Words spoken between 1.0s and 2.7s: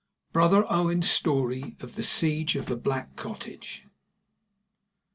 STORY OF THE SIEGE OF